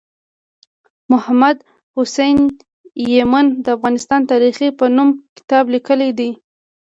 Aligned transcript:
محمد 1.11 1.57
حسین 1.97 2.37
یمین 3.15 3.47
د 3.63 3.65
افغانستان 3.77 4.21
تاریخي 4.31 4.69
په 4.79 4.85
نوم 4.95 5.09
کتاب 5.37 5.63
لیکلی 5.73 6.09
دی 6.19 6.29